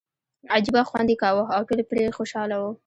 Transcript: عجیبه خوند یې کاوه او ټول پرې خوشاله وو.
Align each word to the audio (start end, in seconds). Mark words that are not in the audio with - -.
عجیبه 0.53 0.81
خوند 0.89 1.09
یې 1.11 1.17
کاوه 1.21 1.43
او 1.55 1.61
ټول 1.67 1.79
پرې 1.89 2.15
خوشاله 2.17 2.55
وو. 2.61 2.71